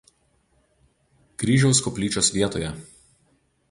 [1.43, 2.77] Kryžiaus koplyčios vietoje.